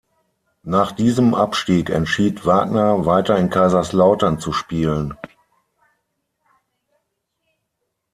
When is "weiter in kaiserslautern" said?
3.05-4.39